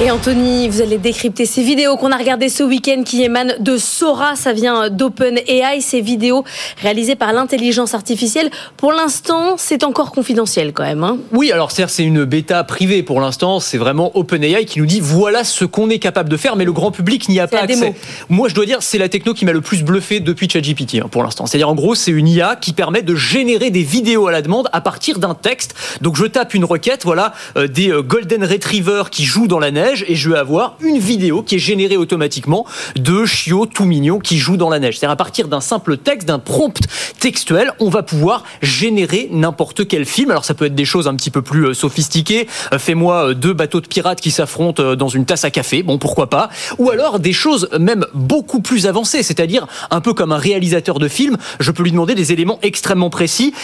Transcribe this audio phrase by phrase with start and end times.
[0.00, 3.76] Et Anthony, vous allez décrypter ces vidéos qu'on a regardées ce week-end qui émanent de
[3.76, 6.44] Sora, ça vient d'OpenAI, ces vidéos
[6.80, 8.48] réalisées par l'intelligence artificielle.
[8.76, 11.02] Pour l'instant, c'est encore confidentiel quand même.
[11.02, 14.86] Hein oui, alors certes, c'est une bêta privée pour l'instant, c'est vraiment OpenAI qui nous
[14.86, 17.62] dit voilà ce qu'on est capable de faire, mais le grand public n'y a pas
[17.62, 17.96] accès.
[18.28, 21.08] Moi, je dois dire, c'est la techno qui m'a le plus bluffé depuis ChatGPT hein,
[21.10, 21.46] pour l'instant.
[21.46, 24.68] C'est-à-dire, en gros, c'est une IA qui permet de générer des vidéos à la demande
[24.72, 25.74] à partir d'un texte.
[26.02, 29.72] Donc, je tape une requête, voilà, euh, des euh, Golden Retrievers qui jouent dans la
[29.72, 32.66] neige et je vais avoir une vidéo qui est générée automatiquement
[32.96, 34.98] de chiots tout mignons qui jouent dans la neige.
[34.98, 36.78] C'est-à-dire à partir d'un simple texte, d'un prompt
[37.18, 40.30] textuel, on va pouvoir générer n'importe quel film.
[40.30, 42.46] Alors ça peut être des choses un petit peu plus euh, sophistiquées.
[42.72, 45.82] Euh, fais-moi euh, deux bateaux de pirates qui s'affrontent dans une tasse à café.
[45.82, 46.50] Bon, pourquoi pas.
[46.78, 51.08] Ou alors des choses même beaucoup plus avancées, c'est-à-dire un peu comme un réalisateur de
[51.08, 51.36] film.
[51.60, 53.54] Je peux lui demander des éléments extrêmement précis.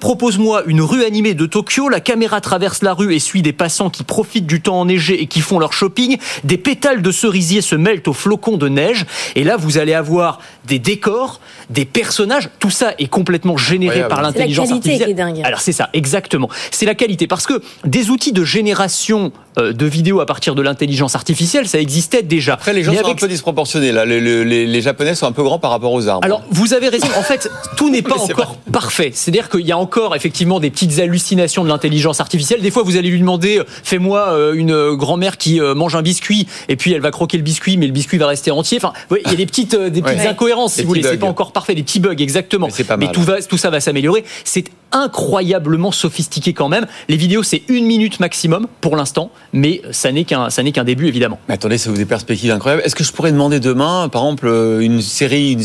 [0.00, 1.88] Propose-moi une rue animée de Tokyo.
[1.88, 5.26] La caméra traverse la rue et suit des passants qui profitent du temps enneigé et
[5.26, 9.44] qui font leur shopping, des pétales de cerisier se mêlent aux flocons de neige, et
[9.44, 14.70] là vous allez avoir des décors, des personnages, tout ça est complètement généré par l'intelligence
[14.70, 15.06] artificielle.
[15.06, 15.40] Qui est dingue.
[15.44, 16.48] Alors c'est ça, exactement.
[16.70, 20.62] C'est la qualité, parce que des outils de génération euh, de vidéos à partir de
[20.62, 22.54] l'intelligence artificielle, ça existait déjà.
[22.54, 23.92] Après, les gens sont un peu disproportionnés.
[23.92, 24.04] Là.
[24.04, 26.22] Les, Japonais sont un peu grands par rapport aux armes.
[26.22, 27.08] Alors, vous avez raison.
[27.16, 29.10] En fait, tout n'est pas encore parfait.
[29.12, 32.60] C'est-à-dire qu'il y a encore effectivement des petites hallucinations de l'intelligence artificielle.
[32.60, 36.46] Des fois, vous allez lui demander, euh, fais-moi euh, une grand-mère qui mange un biscuit,
[36.68, 38.78] et puis elle va croquer le biscuit, mais le biscuit va rester entier.
[38.78, 41.02] Enfin, il y a des petites, des petites incohérences, si vous voulez.
[41.02, 42.68] C'est pas encore parfait, des petits bugs, exactement.
[42.78, 44.24] Mais, mais tout, va, tout ça va s'améliorer.
[44.44, 46.86] C'est incroyablement sophistiqué quand même.
[47.08, 50.84] Les vidéos, c'est une minute maximum pour l'instant, mais ça n'est qu'un ça n'est qu'un
[50.84, 51.38] début évidemment.
[51.48, 52.82] Mais attendez, ça vous des perspectives incroyables.
[52.84, 55.58] Est-ce que je pourrais demander demain, par exemple, euh, une série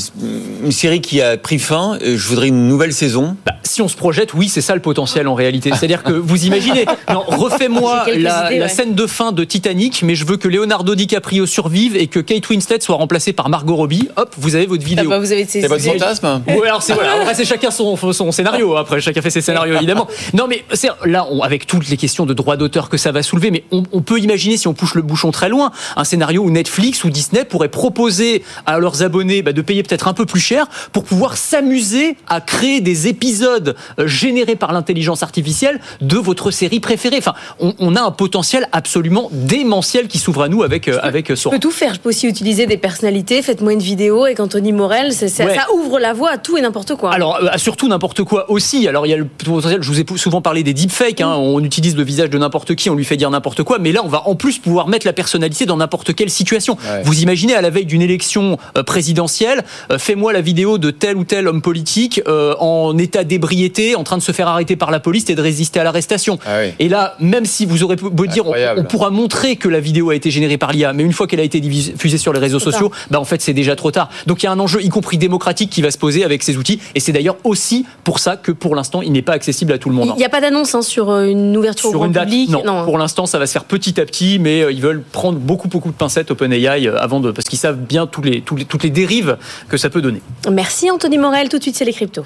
[0.64, 3.38] une, série qui a pris fin, euh, je voudrais une nouvelle saison?
[3.46, 5.72] Bah, Si on se projette, oui, c'est ça le potentiel en réalité.
[5.72, 10.48] C'est-à-dire que vous imaginez, refais-moi la, scène de fin de Titanic, mais je veux que
[10.48, 14.10] Leonardo DiCaprio survive et que Kate Winslet soit remplacée par Margot Robbie.
[14.16, 15.10] Hop, vous avez votre vidéo.
[15.14, 16.42] Ah bah, c'est votre fantasme.
[16.48, 17.14] Oui, alors c'est voilà.
[17.22, 18.76] Après, c'est chacun son, son scénario.
[18.76, 20.08] Après, chacun fait ses scénarios évidemment.
[20.34, 20.64] Non, mais
[21.06, 24.02] là, avec toutes les questions de droit d'auteur que ça va soulever, mais on, on
[24.02, 27.46] peut imaginer si on pousse le bouchon très loin, un scénario où Netflix ou Disney
[27.46, 31.38] pourraient proposer à leurs abonnés bah, de payer peut-être un peu plus cher pour pouvoir
[31.38, 37.18] s'amuser à créer des épisodes euh, générés par l'intelligence artificielle de votre série préférée.
[37.18, 41.36] Enfin, on, a un potentiel absolument démentiel qui s'ouvre à nous avec euh, avec euh.
[41.36, 41.94] Je peux tout faire.
[41.94, 43.42] Je peux aussi utiliser des personnalités.
[43.42, 45.14] Faites-moi une vidéo avec Anthony Morel.
[45.14, 47.14] Ça, ça, ouvre la voie à tout et n'importe quoi.
[47.14, 48.88] Alors, surtout n'importe quoi aussi.
[48.88, 49.82] Alors, il y a le potentiel.
[49.82, 51.22] Je vous ai souvent parlé des deepfakes.
[51.22, 51.36] Hein.
[51.36, 53.80] On utilise le visage de n'importe qui, on lui fait dire n'importe quoi.
[53.80, 56.78] Mais là, on va en plus pouvoir mettre la personnalité dans n'importe quelle situation.
[57.04, 61.18] Vous imaginez à la veille d'une élection euh, présidentielle, euh, fais-moi la vidéo de tel
[61.18, 64.92] ou tel homme politique euh, en état d'ébriété, en train de se faire arrêter par
[64.92, 66.40] la police et de résister à l'arrestation.
[66.46, 70.10] Ah et là, même si vous aurez beau dire, on, pourra montrer que la vidéo
[70.10, 72.60] a été générée par l'IA, mais une fois qu'elle a été diffusée sur les réseaux
[72.60, 74.10] sociaux, bah en fait c'est déjà trop tard.
[74.28, 76.58] Donc il y a un enjeu, y compris démocratique, qui va se poser avec ces
[76.58, 76.80] outils.
[76.96, 79.90] Et c'est d'ailleurs aussi pour ça que pour l'instant, il n'est pas accessible à tout
[79.90, 80.12] le monde.
[80.16, 82.50] Il n'y a pas d'annonce hein, sur une ouverture sur au grand public.
[82.50, 85.68] Non, pour l'instant, ça va se faire petit à petit, mais ils veulent prendre beaucoup,
[85.68, 88.66] beaucoup de pincettes OpenAI euh, avant de, parce qu'ils savent bien tous les, tous les,
[88.66, 89.38] toutes les dérives
[89.70, 90.22] que ça peut donner.
[90.52, 91.50] Merci Anthony Morel.
[91.50, 92.26] Tout de suite, c'est les cryptos.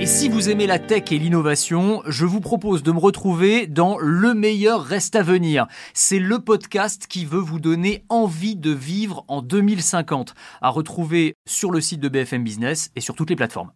[0.00, 3.98] Et si vous aimez la tech et l'innovation, je vous propose de me retrouver dans
[3.98, 5.66] Le meilleur reste à venir.
[5.92, 11.70] C'est le podcast qui veut vous donner envie de vivre en 2050, à retrouver sur
[11.70, 13.72] le site de BFM Business et sur toutes les plateformes.